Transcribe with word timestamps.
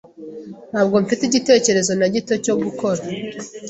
Ntabwo 0.71 0.95
mfite 1.03 1.21
igitekerezo 1.25 1.91
na 1.99 2.07
gito 2.13 2.33
cyo 2.43 2.53
gukora. 2.63 3.01